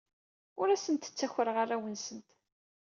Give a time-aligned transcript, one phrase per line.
[0.59, 2.29] Ur asent-ttakreɣ arraw-nsent.